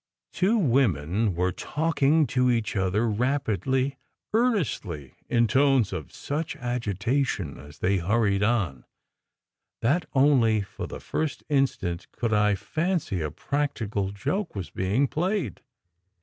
[0.33, 3.99] Two women were talking to each other, rapidly,
[4.33, 8.85] earnestly, in tones of such agitation as they hurried on,
[9.83, 15.61] that only for the first instant could I fancy a practical joke was being played.